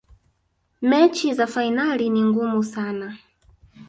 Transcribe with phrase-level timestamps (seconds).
[0.81, 3.17] mechi za fainali ni ngumu sana